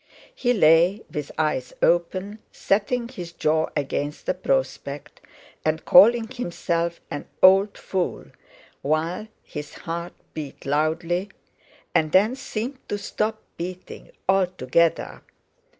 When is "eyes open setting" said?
1.37-3.07